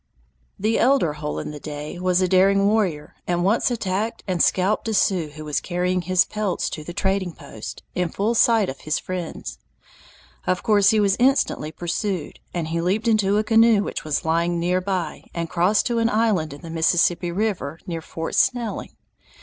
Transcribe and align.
The 0.57 0.79
elder 0.79 1.13
Hole 1.13 1.37
in 1.37 1.51
the 1.51 1.59
Day 1.59 1.99
was 1.99 2.23
a 2.23 2.27
daring 2.27 2.65
warrior 2.65 3.17
and 3.27 3.43
once 3.43 3.69
attacked 3.69 4.23
and 4.27 4.41
scalped 4.41 4.87
a 4.87 4.95
Sioux 4.95 5.27
who 5.35 5.45
was 5.45 5.59
carrying 5.61 6.01
his 6.01 6.25
pelts 6.25 6.71
to 6.71 6.83
the 6.83 6.91
trading 6.91 7.33
post, 7.33 7.83
in 7.93 8.09
full 8.09 8.33
sight 8.33 8.67
of 8.67 8.79
his 8.79 8.97
friends. 8.97 9.59
Of 10.47 10.63
course 10.63 10.89
he 10.89 10.99
was 10.99 11.15
instantly 11.19 11.71
pursued, 11.71 12.39
and 12.51 12.69
he 12.69 12.81
leaped 12.81 13.07
into 13.07 13.37
a 13.37 13.43
canoe 13.43 13.83
which 13.83 14.03
was 14.03 14.25
lying 14.25 14.59
near 14.59 14.81
by 14.81 15.29
and 15.35 15.51
crossed 15.51 15.85
to 15.85 15.99
an 15.99 16.09
island 16.09 16.51
in 16.51 16.61
the 16.61 16.71
Mississippi 16.71 17.31
River 17.31 17.77
near 17.85 18.01
Fort 18.01 18.33
Snelling. 18.33 18.95